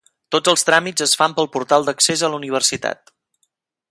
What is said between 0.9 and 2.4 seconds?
es fan pel portal d'accés a